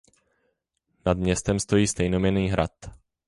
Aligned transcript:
Nad 1.05 1.17
městem 1.17 1.59
stojí 1.59 1.87
stejnojmenný 1.87 2.47
hrad. 2.47 2.71